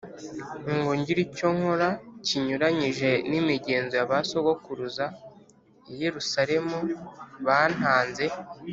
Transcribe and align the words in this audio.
ngo 0.75 0.89
ngire 0.99 1.21
icyo 1.27 1.47
nkora 1.57 1.89
kinyuranyije 2.25 3.09
n 3.29 3.31
imigenzo 3.41 3.93
ya 3.99 4.09
ba 4.11 4.17
sogokuruza 4.29 5.05
i 5.91 5.93
Yerusalemu 6.01 6.77
bantanze 7.45 8.25